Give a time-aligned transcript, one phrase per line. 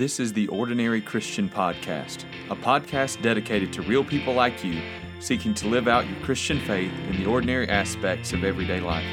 [0.00, 4.80] This is the Ordinary Christian Podcast, a podcast dedicated to real people like you
[5.18, 9.04] seeking to live out your Christian faith in the ordinary aspects of everyday life.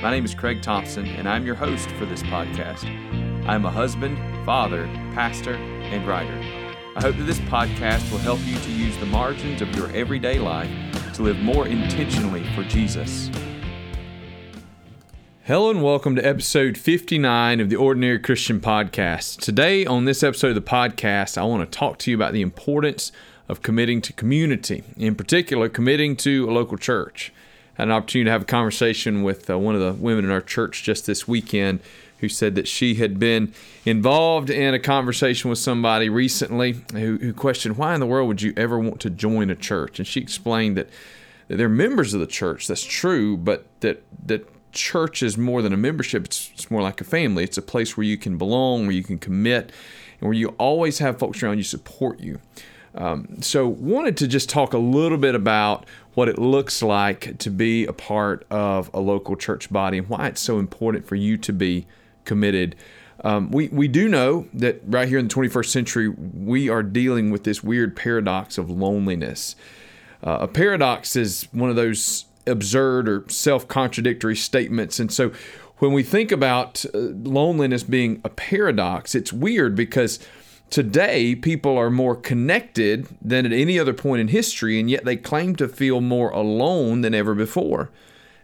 [0.00, 2.86] My name is Craig Thompson, and I'm your host for this podcast.
[3.46, 4.16] I'm a husband,
[4.46, 6.38] father, pastor, and writer.
[6.96, 10.38] I hope that this podcast will help you to use the margins of your everyday
[10.38, 10.70] life
[11.12, 13.28] to live more intentionally for Jesus.
[15.44, 19.40] Hello and welcome to episode 59 of the Ordinary Christian Podcast.
[19.40, 22.42] Today, on this episode of the podcast, I want to talk to you about the
[22.42, 23.10] importance
[23.48, 27.32] of committing to community, in particular, committing to a local church.
[27.76, 30.30] I had an opportunity to have a conversation with uh, one of the women in
[30.30, 31.80] our church just this weekend
[32.18, 33.52] who said that she had been
[33.84, 38.42] involved in a conversation with somebody recently who, who questioned, Why in the world would
[38.42, 39.98] you ever want to join a church?
[39.98, 40.88] And she explained that,
[41.48, 45.76] they're members of the church, that's true, but that, that church is more than a
[45.76, 47.44] membership, it's, it's more like a family.
[47.44, 49.72] It's a place where you can belong, where you can commit,
[50.20, 52.40] and where you always have folks around you support you.
[52.94, 57.48] Um, so, wanted to just talk a little bit about what it looks like to
[57.48, 61.38] be a part of a local church body and why it's so important for you
[61.38, 61.86] to be
[62.24, 62.76] committed.
[63.24, 67.30] Um, we, we do know that right here in the 21st century, we are dealing
[67.30, 69.56] with this weird paradox of loneliness.
[70.22, 74.98] Uh, a paradox is one of those absurd or self contradictory statements.
[74.98, 75.32] And so
[75.78, 80.18] when we think about uh, loneliness being a paradox, it's weird because
[80.70, 85.16] today people are more connected than at any other point in history, and yet they
[85.16, 87.90] claim to feel more alone than ever before.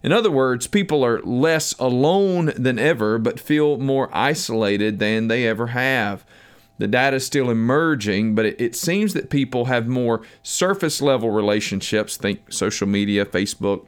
[0.02, 5.46] In other words, people are less alone than ever, but feel more isolated than they
[5.46, 6.24] ever have.
[6.78, 11.30] The data is still emerging, but it, it, seems that people have more surface level
[11.30, 13.86] relationships, think social media, Facebook,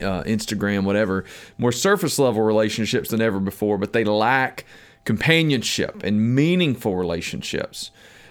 [0.00, 1.24] uh, Instagram, whatever,
[1.58, 4.64] more surface level relationships than ever before, but they lack
[5.04, 7.90] companionship and meaningful relationships.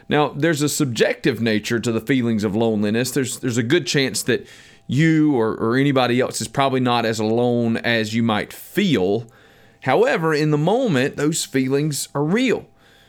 [0.09, 3.11] Now, there's a subjective nature to the feelings of loneliness.
[3.11, 4.47] There's there's a good chance that
[4.87, 9.27] you or, or anybody else is probably not as alone as you might feel.
[9.81, 12.65] However, in the moment, those feelings are real.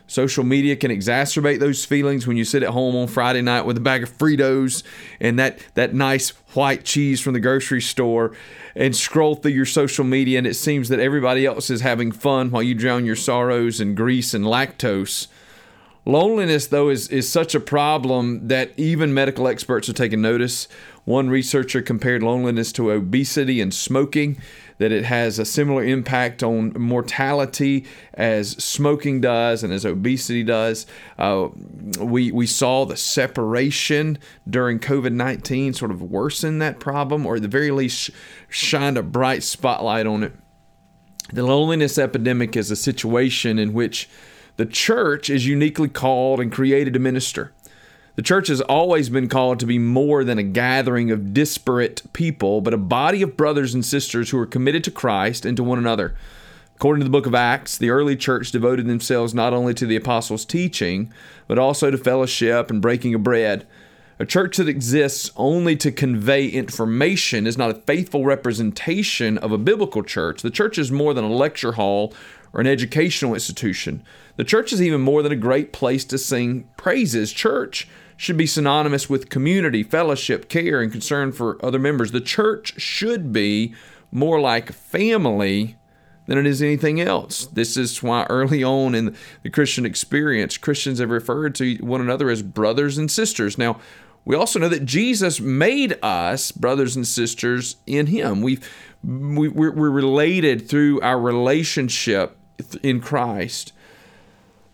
[0.06, 3.78] Social media can exacerbate those feelings when you sit at home on Friday night with
[3.78, 4.82] a bag of Fritos
[5.19, 8.32] and that, that nice white cheese from the grocery store
[8.76, 12.50] and scroll through your social media and it seems that everybody else is having fun
[12.50, 15.28] while you drown your sorrows in grease and lactose.
[16.06, 20.69] Loneliness, though, is, is such a problem that even medical experts are taking notice.
[21.04, 24.38] One researcher compared loneliness to obesity and smoking
[24.78, 27.84] that it has a similar impact on mortality
[28.15, 30.87] as smoking does and as obesity does.
[31.19, 31.48] Uh,
[32.00, 37.43] we, we saw the separation during COVID 19 sort of worsen that problem, or at
[37.43, 38.10] the very least,
[38.48, 40.32] shined a bright spotlight on it.
[41.32, 44.09] The loneliness epidemic is a situation in which
[44.56, 47.53] the church is uniquely called and created to minister.
[48.16, 52.60] The church has always been called to be more than a gathering of disparate people,
[52.60, 55.78] but a body of brothers and sisters who are committed to Christ and to one
[55.78, 56.14] another.
[56.76, 59.97] According to the book of Acts, the early church devoted themselves not only to the
[59.97, 61.12] apostles' teaching,
[61.48, 63.66] but also to fellowship and breaking of bread.
[64.20, 69.58] A church that exists only to convey information is not a faithful representation of a
[69.58, 70.42] biblical church.
[70.42, 72.14] The church is more than a lecture hall
[72.52, 74.04] or an educational institution.
[74.36, 77.32] The church is even more than a great place to sing praises.
[77.32, 82.12] Church should be synonymous with community, fellowship, care, and concern for other members.
[82.12, 83.75] The church should be
[84.12, 85.76] more like family
[86.26, 87.47] than it is anything else.
[87.47, 92.30] This is why early on in the Christian experience, Christians have referred to one another
[92.30, 93.58] as brothers and sisters.
[93.58, 93.78] Now,
[94.25, 98.41] we also know that Jesus made us brothers and sisters in Him.
[98.41, 98.66] We've,
[99.02, 102.38] we, we're, we're related through our relationship
[102.82, 103.72] in Christ.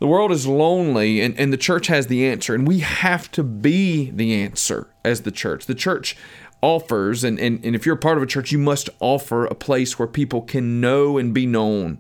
[0.01, 3.43] The world is lonely, and, and the church has the answer, and we have to
[3.43, 5.67] be the answer as the church.
[5.67, 6.17] The church
[6.63, 9.55] offers, and, and, and if you're a part of a church, you must offer a
[9.55, 11.99] place where people can know and be known.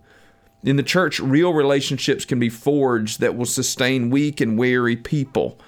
[0.62, 5.58] In the church, real relationships can be forged that will sustain weak and weary people.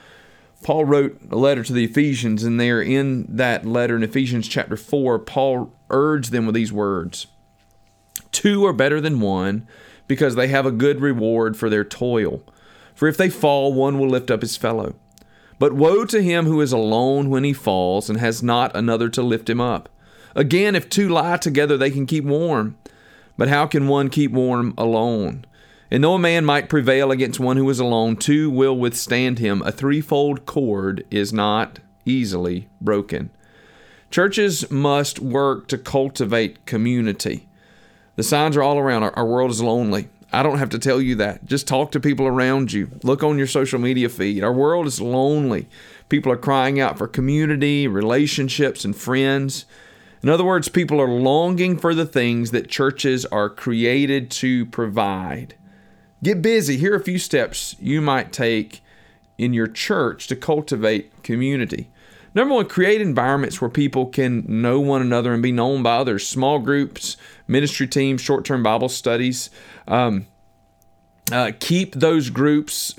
[0.62, 4.78] Paul wrote a letter to the Ephesians, and there in that letter in Ephesians chapter
[4.78, 7.26] 4, Paul urged them with these words
[8.30, 9.68] Two are better than one
[10.06, 12.42] because they have a good reward for their toil.
[12.94, 14.94] For if they fall, one will lift up his fellow.
[15.58, 19.22] But woe to him who is alone when he falls and has not another to
[19.22, 19.88] lift him up.
[20.34, 22.76] Again, if two lie together, they can keep warm.
[23.36, 25.46] But how can one keep warm alone?
[25.90, 29.62] And though a man might prevail against one who is alone, two will withstand him.
[29.62, 33.30] A threefold cord is not easily broken.
[34.10, 37.46] Churches must work to cultivate community.
[38.16, 39.02] The signs are all around.
[39.04, 40.08] Our, our world is lonely.
[40.32, 41.44] I don't have to tell you that.
[41.44, 42.90] Just talk to people around you.
[43.02, 44.42] Look on your social media feed.
[44.42, 45.68] Our world is lonely.
[46.08, 49.66] People are crying out for community, relationships, and friends.
[50.22, 55.54] In other words, people are longing for the things that churches are created to provide.
[56.22, 56.76] Get busy.
[56.76, 58.80] Here are a few steps you might take
[59.36, 61.90] in your church to cultivate community.
[62.34, 66.26] Number one, create environments where people can know one another and be known by others.
[66.26, 69.50] Small groups, ministry teams, short term Bible studies.
[69.86, 70.26] Um,
[71.32, 72.94] uh, keep those groups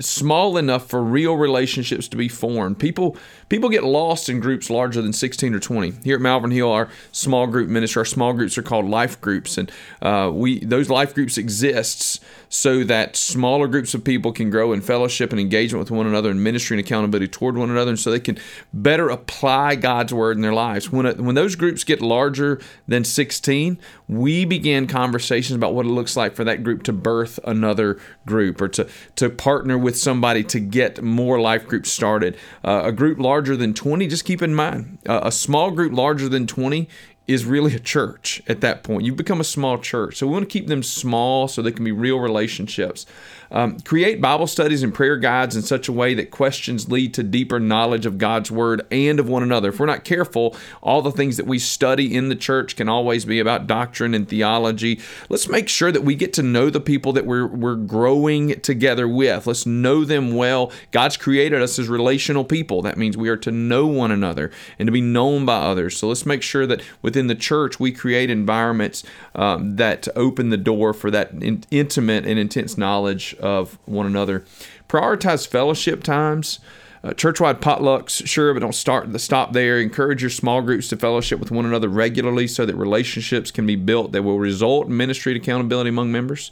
[0.00, 2.78] small enough for real relationships to be formed.
[2.78, 3.16] People
[3.48, 5.92] people get lost in groups larger than 16 or 20.
[6.02, 9.58] Here at Malvern Hill, our small group ministry, our small groups are called life groups,
[9.58, 9.70] and
[10.00, 12.18] uh, we those life groups exists
[12.48, 16.30] so that smaller groups of people can grow in fellowship and engagement with one another
[16.30, 18.38] and ministry and accountability toward one another, and so they can
[18.72, 20.90] better apply God's word in their lives.
[20.90, 26.16] When, when those groups get larger than 16, we begin conversations about what it looks
[26.16, 30.60] like for that group to birth another group or to, to partner with somebody to
[30.60, 32.36] get more life groups started.
[32.64, 36.28] Uh, a group larger than 20, just keep in mind, uh, a small group larger
[36.28, 36.88] than 20
[37.26, 39.04] is really a church at that point.
[39.04, 40.16] You've become a small church.
[40.16, 43.04] So we want to keep them small so they can be real relationships.
[43.50, 47.22] Um, create Bible studies and prayer guides in such a way that questions lead to
[47.22, 49.68] deeper knowledge of God's Word and of one another.
[49.68, 53.24] If we're not careful, all the things that we study in the church can always
[53.24, 55.00] be about doctrine and theology.
[55.28, 59.08] Let's make sure that we get to know the people that we're, we're growing together
[59.08, 59.46] with.
[59.46, 60.72] Let's know them well.
[60.90, 62.82] God's created us as relational people.
[62.82, 65.96] That means we are to know one another and to be known by others.
[65.96, 66.82] So let's make sure that
[67.16, 69.02] within the church we create environments
[69.34, 74.44] um, that open the door for that in- intimate and intense knowledge of one another.
[74.86, 76.60] Prioritize fellowship times.
[77.02, 79.80] Uh, churchwide potlucks, sure, but don't start the stop there.
[79.80, 83.76] Encourage your small groups to fellowship with one another regularly, so that relationships can be
[83.76, 86.50] built that will result in ministry and accountability among members.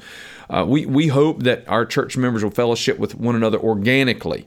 [0.49, 4.47] Uh, we we hope that our church members will fellowship with one another organically.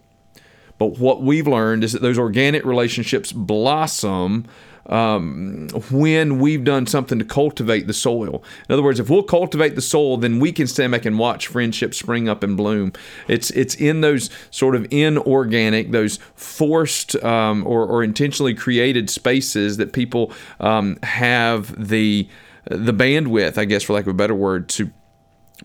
[0.77, 4.45] But what we've learned is that those organic relationships blossom
[4.87, 8.43] um, when we've done something to cultivate the soil.
[8.67, 11.47] In other words, if we'll cultivate the soil, then we can stand back and watch
[11.47, 12.93] friendship spring up and bloom.
[13.27, 19.77] It's it's in those sort of inorganic, those forced um, or, or intentionally created spaces
[19.77, 22.27] that people um, have the
[22.69, 24.91] the bandwidth, I guess, for lack of a better word, to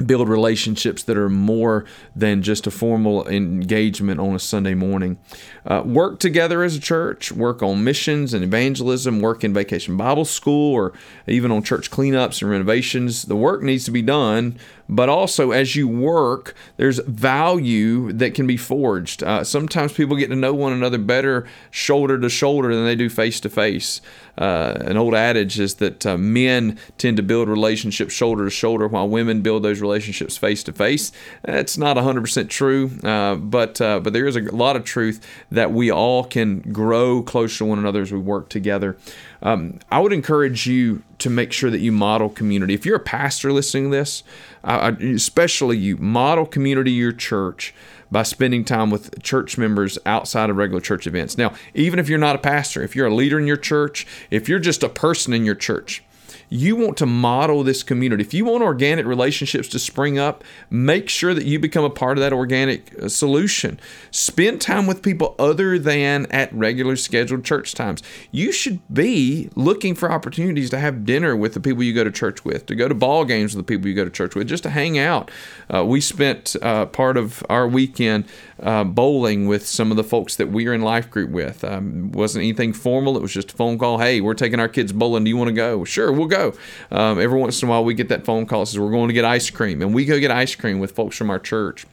[0.06, 1.84] build relationships that are more
[2.16, 5.18] than just a formal engagement on a Sunday morning.
[5.66, 10.24] Uh, work together as a church, work on missions and evangelism, work in vacation Bible
[10.24, 10.92] school, or
[11.26, 13.24] even on church cleanups and renovations.
[13.24, 14.58] The work needs to be done,
[14.94, 19.22] but also as you work, there's value that can be forged.
[19.22, 23.08] Uh, sometimes people get to know one another better shoulder to shoulder than they do
[23.08, 24.00] face to face.
[24.36, 29.08] An old adage is that uh, men tend to build relationships shoulder to shoulder while
[29.08, 31.12] women build those relationships face to face.
[31.42, 35.72] That's not 100% true, uh, but uh, but there is a lot of truth that
[35.72, 38.96] we all can grow closer to one another as we work together.
[39.42, 42.74] Um, I would encourage you to make sure that you model community.
[42.74, 44.22] If you're a pastor listening to this,
[44.64, 47.74] uh, especially you, model community your church
[48.10, 51.38] by spending time with church members outside of regular church events.
[51.38, 54.48] Now, even if you're not a pastor, if you're a leader in your church, if
[54.48, 56.04] you're just a person in your church,
[56.52, 58.22] you want to model this community.
[58.22, 62.18] If you want organic relationships to spring up, make sure that you become a part
[62.18, 63.80] of that organic uh, solution.
[64.10, 68.02] Spend time with people other than at regular scheduled church times.
[68.30, 72.10] You should be looking for opportunities to have dinner with the people you go to
[72.10, 74.46] church with, to go to ball games with the people you go to church with,
[74.46, 75.30] just to hang out.
[75.72, 78.26] Uh, we spent uh, part of our weekend
[78.62, 81.64] uh, bowling with some of the folks that we are in life group with.
[81.64, 83.16] Um, wasn't anything formal.
[83.16, 83.98] It was just a phone call.
[83.98, 85.24] Hey, we're taking our kids bowling.
[85.24, 85.84] Do you want to go?
[85.84, 86.41] Sure, we'll go.
[86.90, 89.08] Um, every once in a while, we get that phone call that says we're going
[89.08, 91.86] to get ice cream, and we go get ice cream with folks from our church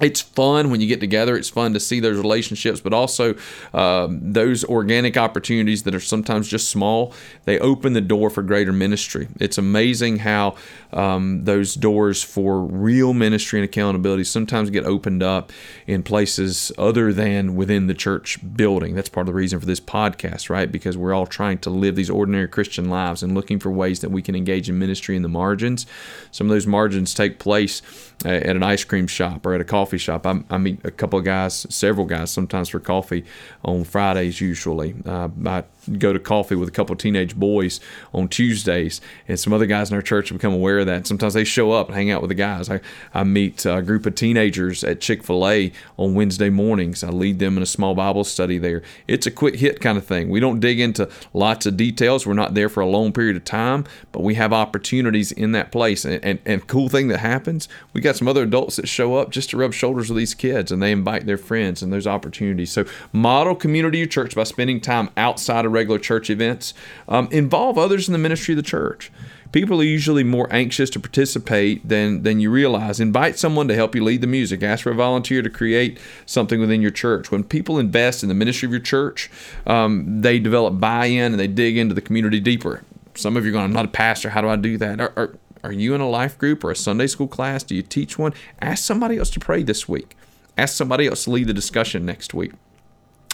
[0.00, 1.36] it's fun when you get together.
[1.36, 3.34] It's fun to see those relationships, but also
[3.72, 7.14] um, those organic opportunities that are sometimes just small.
[7.44, 9.28] They open the door for greater ministry.
[9.40, 10.56] It's amazing how
[10.92, 15.50] um, those doors for real ministry and accountability sometimes get opened up
[15.86, 18.94] in places other than within the church building.
[18.94, 20.70] That's part of the reason for this podcast, right?
[20.70, 24.10] Because we're all trying to live these ordinary Christian lives and looking for ways that
[24.10, 25.86] we can engage in ministry in the margins.
[26.32, 27.80] Some of those margins take place
[28.24, 30.26] uh, at an ice cream shop or at a coffee coffee shop.
[30.26, 33.24] I, I, meet a couple of guys, several guys, sometimes for coffee
[33.64, 34.96] on Fridays usually.
[35.04, 35.62] Uh, I
[35.98, 37.80] go to coffee with a couple teenage boys
[38.12, 40.96] on Tuesdays, and some other guys in our church become aware of that.
[40.96, 42.68] And sometimes they show up and hang out with the guys.
[42.70, 42.80] I,
[43.14, 47.02] I meet a group of teenagers at Chick fil A on Wednesday mornings.
[47.02, 48.82] I lead them in a small Bible study there.
[49.06, 50.28] It's a quick hit kind of thing.
[50.28, 52.26] We don't dig into lots of details.
[52.26, 55.72] We're not there for a long period of time, but we have opportunities in that
[55.72, 56.04] place.
[56.04, 59.30] And, and, and cool thing that happens, we got some other adults that show up
[59.30, 62.72] just to rub shoulders with these kids and they invite their friends and there's opportunities.
[62.72, 66.74] So model community of church by spending time outside of regular church events.
[67.06, 69.12] Um, involve others in the ministry of the church.
[69.52, 73.00] People are usually more anxious to participate than than you realize.
[73.00, 74.62] Invite someone to help you lead the music.
[74.62, 77.30] Ask for a volunteer to create something within your church.
[77.30, 79.30] When people invest in the ministry of your church,
[79.66, 82.82] um, they develop buy-in and they dig into the community deeper.
[83.14, 84.30] Some of you are going, I'm not a pastor.
[84.30, 85.00] How do I do that?
[85.00, 87.62] Are, are, are you in a life group or a Sunday school class?
[87.62, 88.34] Do you teach one?
[88.60, 90.16] Ask somebody else to pray this week.
[90.58, 92.52] Ask somebody else to lead the discussion next week.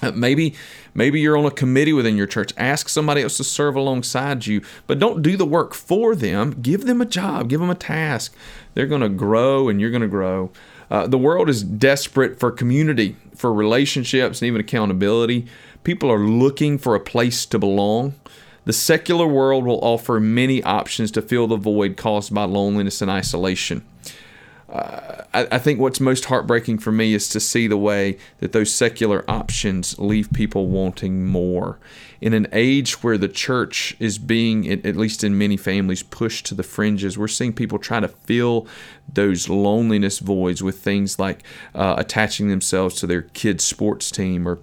[0.14, 0.54] Maybe
[0.94, 2.52] maybe you're on a committee within your church.
[2.56, 6.60] Ask somebody else to serve alongside you, but don't do the work for them.
[6.60, 8.34] Give them a job, give them a task.
[8.74, 10.50] They're going to grow and you're going to grow.
[10.90, 15.46] Uh, the world is desperate for community, for relationships, and even accountability.
[15.84, 18.14] People are looking for a place to belong.
[18.64, 23.10] The secular world will offer many options to fill the void caused by loneliness and
[23.10, 23.82] isolation
[24.72, 28.72] I, I, think what's most heartbreaking for me is to see the way that those
[28.72, 31.78] secular options leave people wanting more.
[32.20, 36.54] In an age where the church is being, at least in many families, pushed to
[36.54, 38.66] the fringes, we're seeing people try to fill
[39.12, 41.42] those loneliness voids with things like
[41.74, 44.60] uh, attaching themselves to their kids' sports team or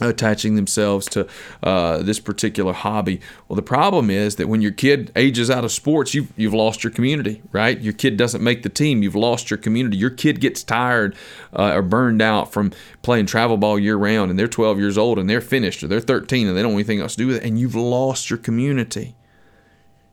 [0.00, 1.26] attaching themselves to
[1.62, 3.20] uh, this particular hobby.
[3.48, 6.82] Well, the problem is that when your kid ages out of sports, you've, you've lost
[6.82, 7.78] your community, right?
[7.78, 9.96] Your kid doesn't make the team, you've lost your community.
[9.96, 11.14] Your kid gets tired
[11.52, 12.72] uh, or burned out from
[13.02, 16.00] playing travel ball year round, and they're 12 years old and they're finished, or they're
[16.00, 18.38] 13 and they don't want anything else to do with it, and you've lost your
[18.38, 19.14] community.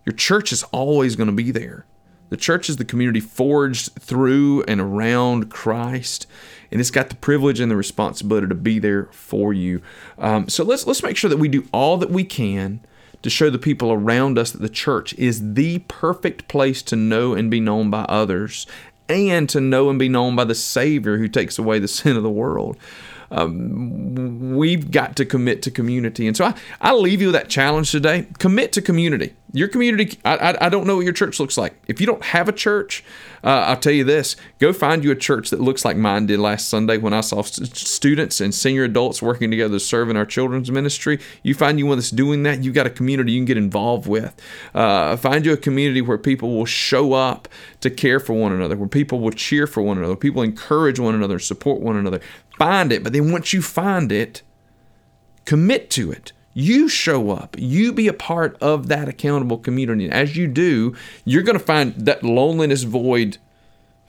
[0.05, 1.85] Your church is always going to be there.
[2.31, 6.25] The church is the community forged through and around Christ
[6.71, 9.81] and it's got the privilege and the responsibility to be there for you.
[10.17, 12.79] Um, so let's let's make sure that we do all that we can
[13.21, 17.33] to show the people around us that the church is the perfect place to know
[17.33, 18.65] and be known by others
[19.09, 22.23] and to know and be known by the Savior who takes away the sin of
[22.23, 22.77] the world.
[23.31, 26.27] Um, we've got to commit to community.
[26.27, 28.27] And so I, I leave you with that challenge today.
[28.38, 29.33] Commit to community.
[29.53, 31.75] Your community, I, I, I don't know what your church looks like.
[31.88, 33.03] If you don't have a church,
[33.43, 36.39] uh, I'll tell you this go find you a church that looks like mine did
[36.39, 40.15] last Sunday when I saw st- students and senior adults working together to serve in
[40.15, 41.19] our children's ministry.
[41.43, 44.07] You find you one that's doing that, you've got a community you can get involved
[44.07, 44.39] with.
[44.73, 47.50] Uh, find you a community where people will show up
[47.81, 51.15] to care for one another, where people will cheer for one another, people encourage one
[51.15, 52.21] another, support one another.
[52.61, 54.43] Find it, but then once you find it,
[55.45, 56.31] commit to it.
[56.53, 57.55] You show up.
[57.57, 60.07] You be a part of that accountable community.
[60.11, 63.39] As you do, you're going to find that loneliness void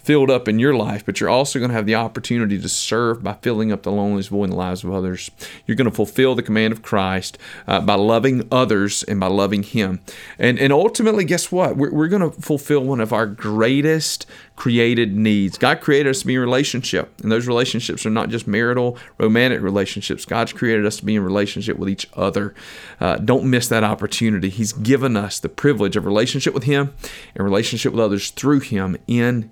[0.03, 3.23] filled up in your life, but you're also going to have the opportunity to serve
[3.23, 5.31] by filling up the loneliness void in the lives of others.
[5.67, 9.63] You're going to fulfill the command of Christ uh, by loving others and by loving
[9.63, 10.01] Him.
[10.39, 11.77] And, and ultimately, guess what?
[11.77, 15.59] We're, we're going to fulfill one of our greatest created needs.
[15.59, 19.61] God created us to be in relationship, and those relationships are not just marital, romantic
[19.63, 20.25] relationships.
[20.25, 22.55] God's created us to be in relationship with each other.
[23.01, 24.51] Uh, don't miss that opportunity.
[24.51, 26.95] He's given us the privilege of relationship with Him
[27.35, 29.51] and relationship with others through Him in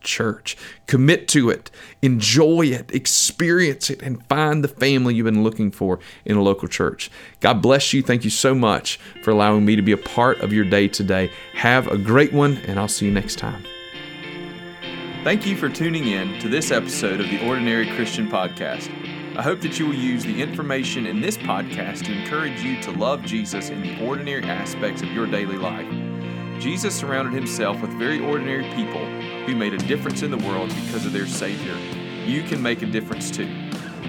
[0.00, 0.56] Church.
[0.86, 1.70] Commit to it,
[2.02, 6.68] enjoy it, experience it, and find the family you've been looking for in a local
[6.68, 7.10] church.
[7.40, 8.02] God bless you.
[8.02, 11.30] Thank you so much for allowing me to be a part of your day today.
[11.54, 13.64] Have a great one, and I'll see you next time.
[15.24, 18.90] Thank you for tuning in to this episode of the Ordinary Christian Podcast.
[19.36, 22.90] I hope that you will use the information in this podcast to encourage you to
[22.92, 25.86] love Jesus in the ordinary aspects of your daily life.
[26.58, 29.02] Jesus surrounded himself with very ordinary people
[29.46, 31.76] who made a difference in the world because of their Savior.
[32.26, 33.48] You can make a difference too.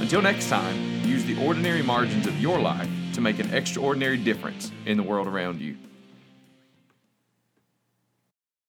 [0.00, 4.70] Until next time, use the ordinary margins of your life to make an extraordinary difference
[4.86, 5.76] in the world around you.